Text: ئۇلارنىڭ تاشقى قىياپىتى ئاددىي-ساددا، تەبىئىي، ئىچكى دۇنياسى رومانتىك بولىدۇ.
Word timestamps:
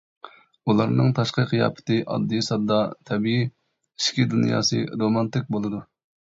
ئۇلارنىڭ 0.71 1.11
تاشقى 1.19 1.43
قىياپىتى 1.51 1.97
ئاددىي-ساددا، 2.15 2.79
تەبىئىي، 3.11 3.45
ئىچكى 3.51 4.27
دۇنياسى 4.33 4.83
رومانتىك 5.05 5.55
بولىدۇ. 5.59 5.85